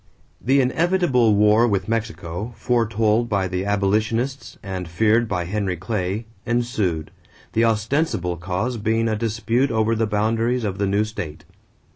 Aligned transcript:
= 0.25 0.41
The 0.51 0.61
inevitable 0.61 1.35
war 1.35 1.67
with 1.67 1.87
Mexico, 1.87 2.55
foretold 2.57 3.29
by 3.29 3.47
the 3.47 3.65
abolitionists 3.65 4.57
and 4.63 4.87
feared 4.87 5.27
by 5.27 5.45
Henry 5.45 5.77
Clay, 5.77 6.25
ensued, 6.43 7.11
the 7.53 7.65
ostensible 7.65 8.35
cause 8.35 8.77
being 8.77 9.07
a 9.07 9.15
dispute 9.15 9.69
over 9.69 9.93
the 9.93 10.07
boundaries 10.07 10.63
of 10.63 10.79
the 10.79 10.87
new 10.87 11.03
state. 11.03 11.45